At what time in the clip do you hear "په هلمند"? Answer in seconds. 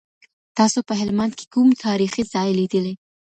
0.87-1.33